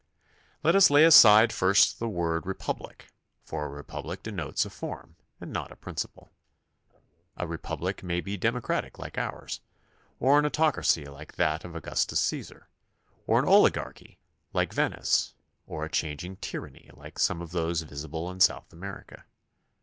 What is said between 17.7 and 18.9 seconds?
visible in South